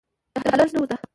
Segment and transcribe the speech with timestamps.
[0.33, 0.95] د هلک درس نه و زده.